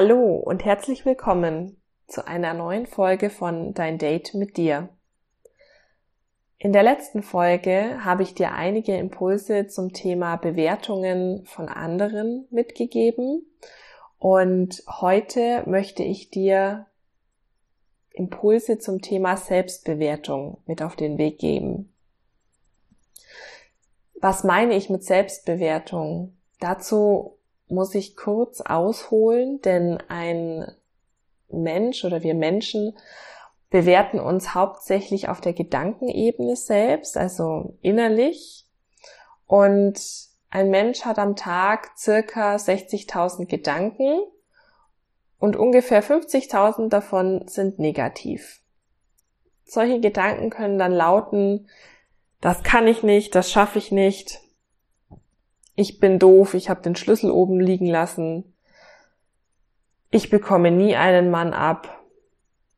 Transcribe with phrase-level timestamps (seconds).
[0.00, 1.76] Hallo und herzlich willkommen
[2.06, 4.90] zu einer neuen Folge von Dein Date mit dir.
[6.56, 13.44] In der letzten Folge habe ich dir einige Impulse zum Thema Bewertungen von anderen mitgegeben
[14.20, 16.86] und heute möchte ich dir
[18.12, 21.92] Impulse zum Thema Selbstbewertung mit auf den Weg geben.
[24.20, 26.36] Was meine ich mit Selbstbewertung?
[26.60, 27.37] Dazu
[27.68, 30.66] muss ich kurz ausholen, denn ein
[31.48, 32.96] Mensch oder wir Menschen
[33.70, 38.66] bewerten uns hauptsächlich auf der Gedankenebene selbst, also innerlich.
[39.46, 40.00] Und
[40.50, 44.20] ein Mensch hat am Tag circa 60.000 Gedanken
[45.38, 48.62] und ungefähr 50.000 davon sind negativ.
[49.64, 51.68] Solche Gedanken können dann lauten,
[52.40, 54.40] das kann ich nicht, das schaffe ich nicht,
[55.78, 58.52] ich bin doof, ich habe den Schlüssel oben liegen lassen,
[60.10, 62.04] ich bekomme nie einen Mann ab,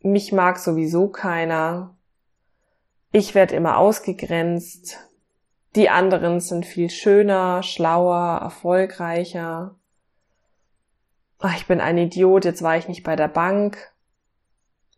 [0.00, 1.96] mich mag sowieso keiner,
[3.12, 4.98] ich werde immer ausgegrenzt,
[5.76, 9.78] die anderen sind viel schöner, schlauer, erfolgreicher,
[11.40, 13.92] Ach, ich bin ein Idiot, jetzt war ich nicht bei der Bank.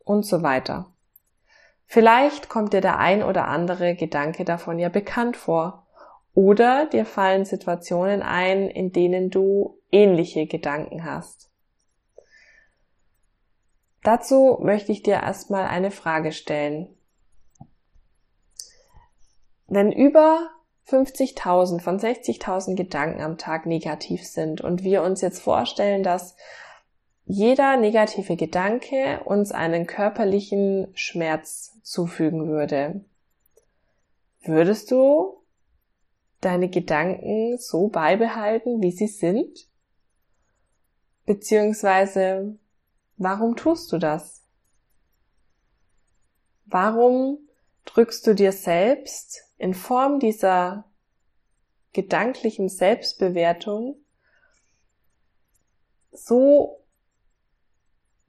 [0.05, 0.91] Und so weiter.
[1.85, 5.80] Vielleicht kommt dir der ein oder andere Gedanke davon ja bekannt vor.
[6.35, 11.51] Oder dir fallen Situationen ein, in denen du ähnliche Gedanken hast.
[14.03, 16.89] Dazu möchte ich dir erstmal eine Frage stellen.
[19.67, 20.51] Wenn über
[20.89, 26.35] 50.000 von 60.000 Gedanken am Tag negativ sind und wir uns jetzt vorstellen, dass
[27.27, 33.05] jeder negative Gedanke uns einen körperlichen Schmerz zufügen würde.
[34.43, 35.40] Würdest du
[36.41, 39.69] deine Gedanken so beibehalten, wie sie sind?
[41.27, 42.59] Beziehungsweise,
[43.17, 44.43] warum tust du das?
[46.65, 47.39] Warum
[47.85, 50.85] drückst du dir selbst in Form dieser
[51.93, 53.97] gedanklichen Selbstbewertung
[56.13, 56.85] so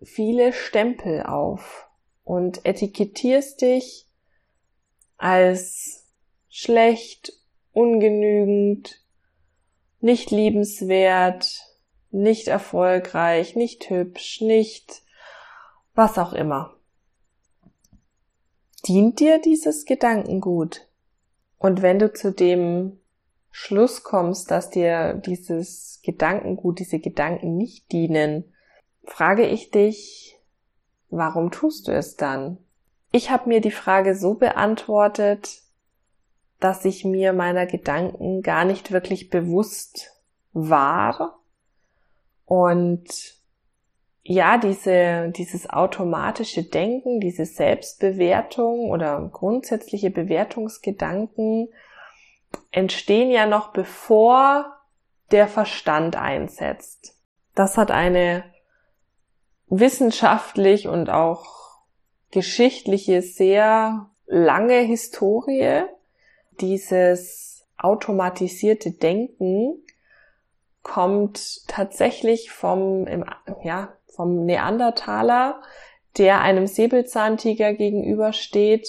[0.02, 1.88] viele Stempel auf
[2.24, 4.08] und etikettierst dich
[5.18, 6.08] als
[6.50, 7.34] schlecht,
[7.74, 9.02] ungenügend,
[10.00, 11.62] nicht liebenswert,
[12.12, 15.04] nicht erfolgreich, nicht hübsch, nicht
[15.94, 16.76] was auch immer.
[18.88, 20.88] Dient dir dieses Gedankengut?
[21.60, 23.00] Und wenn du zu dem
[23.52, 28.52] Schluss kommst, dass dir dieses Gedankengut, diese Gedanken nicht dienen,
[29.04, 30.40] frage ich dich,
[31.10, 32.58] warum tust du es dann?
[33.12, 35.61] Ich habe mir die Frage so beantwortet,
[36.62, 40.12] dass ich mir meiner Gedanken gar nicht wirklich bewusst
[40.54, 41.40] war
[42.46, 43.42] und
[44.24, 51.70] ja, diese, dieses automatische Denken, diese Selbstbewertung oder grundsätzliche Bewertungsgedanken
[52.72, 54.78] entstehen ja noch bevor
[55.32, 57.18] der Verstand einsetzt.
[57.56, 58.44] Das hat eine
[59.68, 61.80] wissenschaftlich und auch
[62.30, 65.84] geschichtliche sehr lange Historie.
[66.62, 69.84] Dieses automatisierte Denken
[70.84, 73.08] kommt tatsächlich vom,
[73.64, 75.62] ja, vom Neandertaler,
[76.18, 78.88] der einem Säbelzahntiger gegenübersteht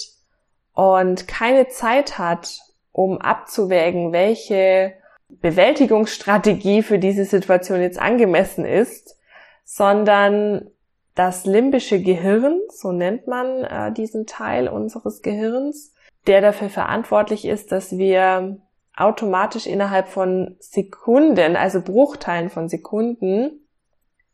[0.73, 2.59] und keine Zeit hat,
[2.91, 4.93] um abzuwägen, welche
[5.29, 9.17] Bewältigungsstrategie für diese Situation jetzt angemessen ist,
[9.63, 10.69] sondern
[11.15, 15.93] das limbische Gehirn, so nennt man äh, diesen Teil unseres Gehirns,
[16.27, 18.59] der dafür verantwortlich ist, dass wir
[18.95, 23.67] automatisch innerhalb von Sekunden, also Bruchteilen von Sekunden,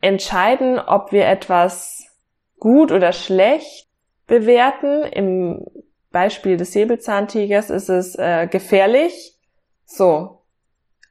[0.02, 2.06] entscheiden, ob wir etwas
[2.60, 3.90] gut oder schlecht
[4.28, 5.04] bewerten.
[5.04, 5.66] Im
[6.12, 9.38] Beispiel des Säbelzahntigers ist es äh, gefährlich.
[9.86, 10.44] So.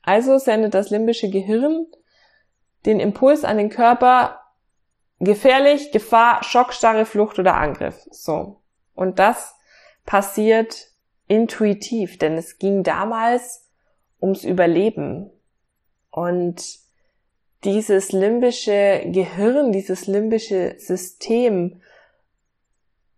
[0.03, 1.87] Also sendet das limbische Gehirn
[2.87, 4.41] den Impuls an den Körper
[5.19, 8.07] gefährlich, Gefahr, Schockstarre, Flucht oder Angriff.
[8.11, 8.63] So.
[8.95, 9.58] Und das
[10.09, 10.89] passiert
[11.27, 13.69] intuitiv, denn es ging damals
[14.23, 15.31] ums Überleben.
[16.11, 16.65] Und
[17.63, 21.83] dieses limbische Gehirn, dieses limbische System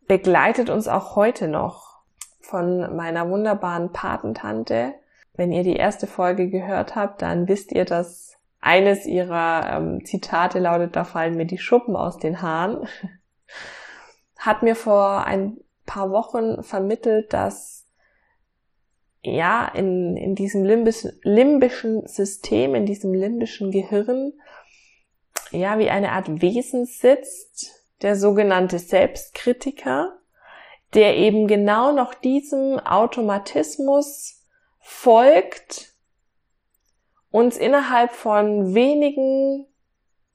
[0.09, 2.01] begleitet uns auch heute noch
[2.41, 4.95] von meiner wunderbaren Patentante.
[5.35, 10.59] Wenn ihr die erste Folge gehört habt, dann wisst ihr, dass eines ihrer ähm, Zitate
[10.59, 12.89] lautet, da fallen mir die Schuppen aus den Haaren.
[14.37, 15.57] Hat mir vor ein
[15.91, 17.89] paar Wochen vermittelt, dass
[19.23, 24.33] ja, in, in diesem limbischen, limbischen System, in diesem limbischen Gehirn
[25.51, 30.17] ja, wie eine Art Wesen sitzt, der sogenannte Selbstkritiker,
[30.95, 34.47] der eben genau noch diesem Automatismus
[34.79, 35.93] folgt,
[37.31, 39.67] uns innerhalb von wenigen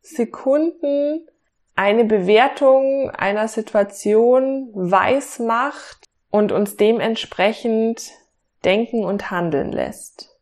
[0.02, 1.28] Sekunden
[1.76, 8.12] eine Bewertung einer Situation weiß macht und uns dementsprechend
[8.64, 10.36] denken und handeln lässt.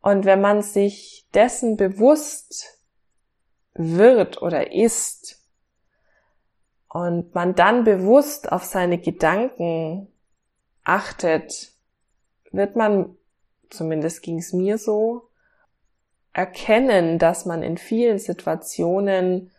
[0.00, 2.78] Und wenn man sich dessen bewusst
[3.72, 5.42] wird oder ist
[6.88, 10.08] und man dann bewusst auf seine Gedanken
[10.84, 11.72] achtet,
[12.52, 13.16] wird man,
[13.70, 15.30] zumindest ging es mir so,
[16.34, 19.50] erkennen, dass man in vielen Situationen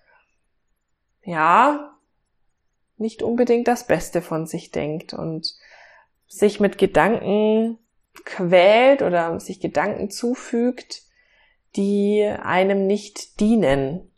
[1.26, 1.98] ja
[2.98, 5.54] nicht unbedingt das Beste von sich denkt und
[6.28, 7.78] sich mit Gedanken
[8.24, 11.04] quält oder sich Gedanken zufügt,
[11.76, 14.12] die einem nicht dienen.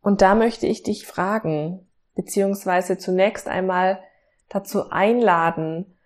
[0.00, 4.02] Und da möchte ich dich fragen, beziehungsweise zunächst einmal
[4.48, 5.96] dazu einladen,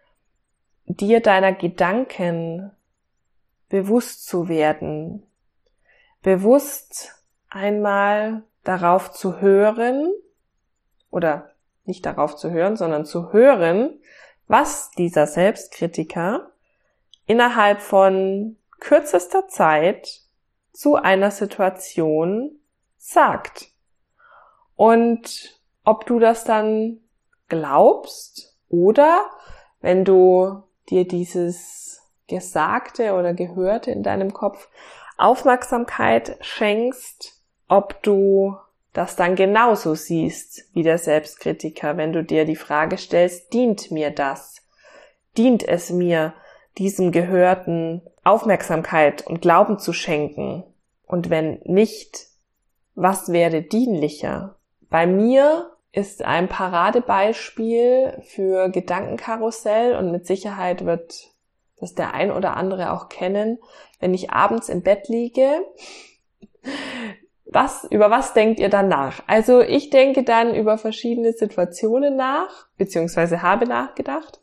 [0.84, 2.72] dir deiner Gedanken
[3.68, 5.26] bewusst zu werden,
[6.22, 10.12] bewusst einmal darauf zu hören
[11.10, 11.50] oder
[11.84, 14.00] nicht darauf zu hören, sondern zu hören,
[14.46, 16.50] was dieser Selbstkritiker
[17.26, 20.22] innerhalb von kürzester Zeit
[20.72, 22.58] zu einer Situation
[22.96, 23.68] sagt.
[24.76, 27.00] Und ob du das dann
[27.48, 29.26] glaubst oder
[29.80, 34.68] wenn du dir dieses Gesagte oder Gehörte in deinem Kopf
[35.18, 38.56] Aufmerksamkeit schenkst, ob du
[38.92, 44.10] das dann genauso siehst wie der Selbstkritiker, wenn du dir die Frage stellst, dient mir
[44.10, 44.56] das?
[45.36, 46.34] Dient es mir,
[46.78, 50.64] diesem Gehörten Aufmerksamkeit und Glauben zu schenken?
[51.06, 52.26] Und wenn nicht,
[52.94, 54.56] was wäre dienlicher?
[54.88, 61.30] Bei mir ist ein Paradebeispiel für Gedankenkarussell und mit Sicherheit wird
[61.80, 63.58] das der ein oder andere auch kennen,
[63.98, 65.64] wenn ich abends im Bett liege.
[67.52, 69.22] Was, über was denkt ihr dann nach?
[69.26, 74.40] Also ich denke dann über verschiedene Situationen nach, beziehungsweise habe nachgedacht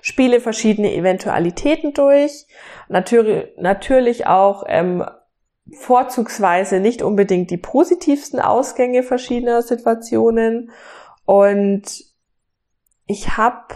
[0.00, 2.46] spiele verschiedene Eventualitäten durch,
[2.88, 5.04] natürlich, natürlich auch ähm,
[5.72, 10.70] vorzugsweise nicht unbedingt die positivsten Ausgänge verschiedener Situationen
[11.24, 11.84] und
[13.06, 13.74] ich habe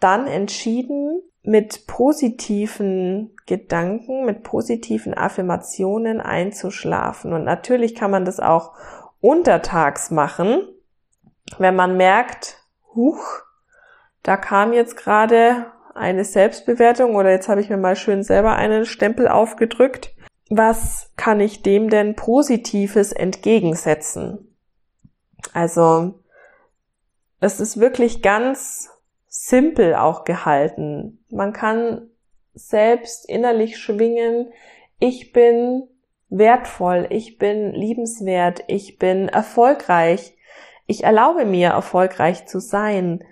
[0.00, 7.32] dann entschieden, mit positiven Gedanken, mit positiven Affirmationen einzuschlafen.
[7.32, 8.72] Und natürlich kann man das auch
[9.20, 10.68] untertags machen,
[11.58, 12.58] wenn man merkt,
[12.94, 13.24] huch,
[14.22, 18.86] da kam jetzt gerade eine Selbstbewertung oder jetzt habe ich mir mal schön selber einen
[18.86, 20.14] Stempel aufgedrückt.
[20.48, 24.54] Was kann ich dem denn Positives entgegensetzen?
[25.52, 26.20] Also,
[27.40, 28.91] es ist wirklich ganz
[29.34, 31.24] simpel auch gehalten.
[31.30, 32.10] Man kann
[32.52, 34.52] selbst innerlich schwingen,
[34.98, 35.88] ich bin
[36.28, 40.36] wertvoll, ich bin liebenswert, ich bin erfolgreich,
[40.86, 43.24] ich erlaube mir erfolgreich zu sein,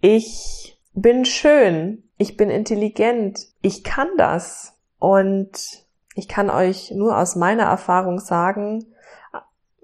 [0.00, 4.76] ich bin schön, ich bin intelligent, ich kann das.
[4.98, 5.86] Und
[6.16, 8.86] ich kann euch nur aus meiner Erfahrung sagen,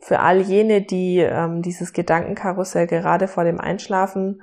[0.01, 4.43] für all jene, die ähm, dieses Gedankenkarussell gerade vor dem Einschlafen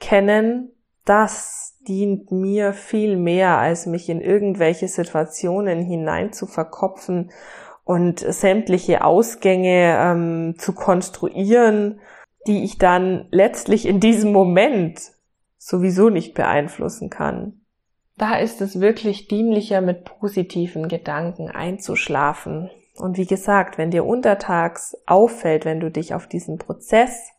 [0.00, 0.72] kennen,
[1.04, 7.30] das dient mir viel mehr, als mich in irgendwelche Situationen hinein zu verkopfen
[7.84, 12.00] und sämtliche Ausgänge ähm, zu konstruieren,
[12.46, 15.12] die ich dann letztlich in diesem Moment
[15.58, 17.60] sowieso nicht beeinflussen kann.
[18.16, 22.70] Da ist es wirklich dienlicher, mit positiven Gedanken einzuschlafen.
[22.96, 27.30] Und wie gesagt, wenn dir untertags auffällt, wenn du dich auf diesen Prozess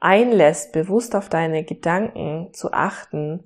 [0.00, 3.44] einlässt, bewusst auf deine Gedanken zu achten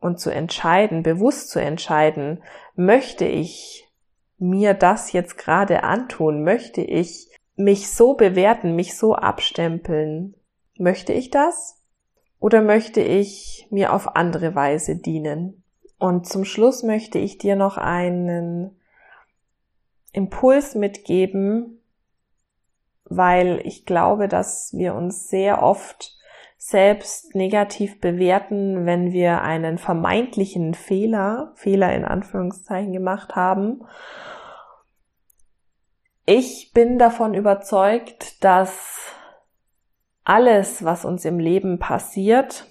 [0.00, 2.42] und zu entscheiden, bewusst zu entscheiden,
[2.74, 3.88] möchte ich
[4.38, 10.34] mir das jetzt gerade antun, möchte ich mich so bewerten, mich so abstempeln,
[10.78, 11.82] Möchte ich das?
[12.38, 15.64] Oder möchte ich mir auf andere Weise dienen?
[15.98, 18.78] Und zum Schluss möchte ich dir noch einen
[20.12, 21.77] Impuls mitgeben,
[23.08, 26.16] weil ich glaube, dass wir uns sehr oft
[26.56, 33.86] selbst negativ bewerten, wenn wir einen vermeintlichen Fehler, Fehler in Anführungszeichen gemacht haben.
[36.26, 39.14] Ich bin davon überzeugt, dass
[40.24, 42.66] alles, was uns im Leben passiert,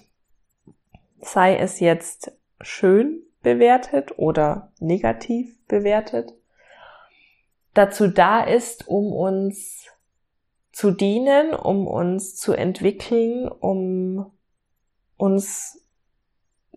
[1.20, 2.30] sei es jetzt
[2.60, 6.34] schön bewertet oder negativ bewertet,
[7.74, 9.86] dazu da ist, um uns
[10.78, 14.30] zu dienen, um uns zu entwickeln, um
[15.16, 15.84] uns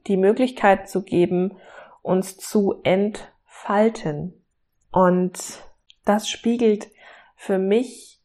[0.08, 1.60] die Möglichkeit zu geben,
[2.02, 4.44] uns zu entfalten.
[4.92, 5.62] Und
[6.04, 6.90] das spiegelt
[7.36, 8.20] für mich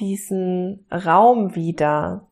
[0.00, 2.28] diesen Raum wieder,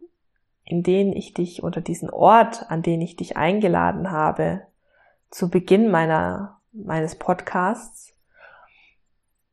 [0.64, 4.62] in den ich dich oder diesen Ort, an den ich dich eingeladen habe,
[5.30, 8.16] zu Beginn meiner, meines Podcasts,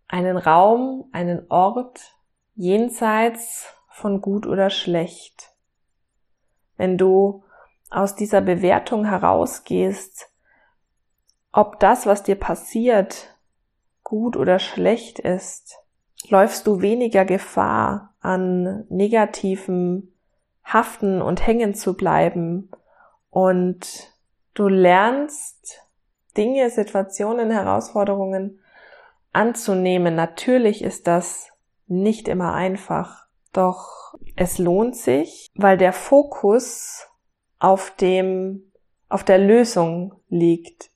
[0.08, 2.17] einen Raum, einen Ort
[2.58, 5.54] jenseits von gut oder schlecht.
[6.76, 7.44] Wenn du
[7.90, 10.30] aus dieser Bewertung herausgehst,
[11.52, 13.36] ob das, was dir passiert,
[14.04, 15.78] gut oder schlecht ist,
[16.30, 20.14] läufst du weniger Gefahr, an negativen
[20.64, 22.70] Haften und Hängen zu bleiben
[23.30, 24.12] und
[24.54, 25.82] du lernst
[26.36, 28.60] Dinge, Situationen, Herausforderungen
[29.32, 30.16] anzunehmen.
[30.16, 31.52] Natürlich ist das
[31.88, 37.08] nicht immer einfach, doch es lohnt sich, weil der Fokus
[37.60, 38.72] auf dem,
[39.10, 40.92] auf der Lösung liegt,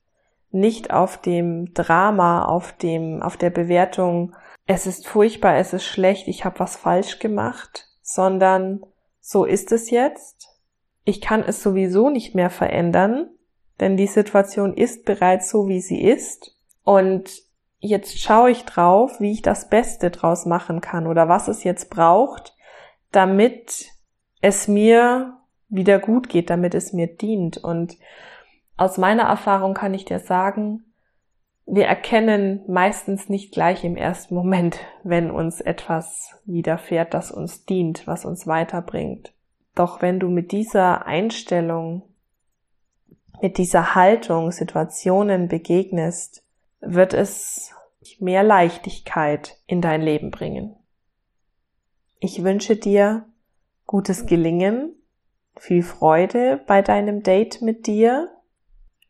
[0.52, 4.36] nicht auf dem Drama, auf dem, auf der Bewertung,
[4.68, 8.86] es ist furchtbar, es ist schlecht, ich habe was falsch gemacht, sondern
[9.20, 10.50] so ist es jetzt.
[11.04, 13.30] Ich kann es sowieso nicht mehr verändern,
[13.80, 16.56] denn die Situation ist bereits so, wie sie ist.
[16.84, 17.32] Und
[17.82, 21.90] jetzt schaue ich drauf, wie ich das Beste draus machen kann oder was es jetzt
[21.90, 22.56] braucht,
[23.12, 23.88] damit
[24.40, 27.58] es mir wieder gut geht, damit es mir dient.
[27.58, 27.98] Und
[28.78, 30.86] aus meiner Erfahrung kann ich dir sagen,
[31.66, 38.08] wir erkennen meistens nicht gleich im ersten Moment, wenn uns etwas widerfährt, das uns dient,
[38.08, 39.34] was uns weiterbringt.
[39.74, 42.04] Doch wenn du mit dieser Einstellung,
[43.42, 46.44] mit dieser Haltung Situationen begegnest,
[46.82, 47.74] wird es
[48.20, 50.76] mehr Leichtigkeit in dein Leben bringen.
[52.20, 53.26] Ich wünsche dir
[53.86, 54.96] gutes Gelingen,
[55.58, 58.30] viel Freude bei deinem Date mit dir.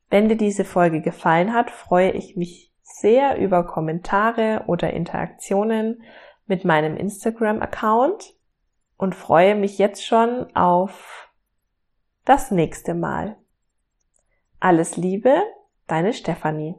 [0.09, 6.03] Wenn dir diese Folge gefallen hat, freue ich mich sehr über Kommentare oder Interaktionen
[6.45, 8.33] mit meinem Instagram-Account
[8.97, 11.29] und freue mich jetzt schon auf
[12.25, 13.37] das nächste Mal.
[14.59, 15.41] Alles Liebe,
[15.87, 16.75] deine Stefanie.